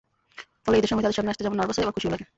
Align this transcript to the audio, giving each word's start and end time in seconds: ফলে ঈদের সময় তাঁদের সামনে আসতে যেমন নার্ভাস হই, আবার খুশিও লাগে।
ফলে 0.65 0.75
ঈদের 0.79 0.89
সময় 0.91 1.03
তাঁদের 1.03 1.17
সামনে 1.19 1.31
আসতে 1.31 1.43
যেমন 1.45 1.57
নার্ভাস 1.59 1.77
হই, 1.77 1.85
আবার 1.85 1.95
খুশিও 1.97 2.13
লাগে। 2.13 2.25